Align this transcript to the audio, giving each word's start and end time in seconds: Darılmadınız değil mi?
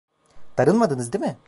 Darılmadınız 0.57 1.13
değil 1.13 1.21
mi? 1.25 1.37